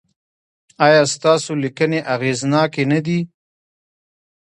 [0.85, 3.19] ایا ستاسو لیکنې اغیزناکې نه دي؟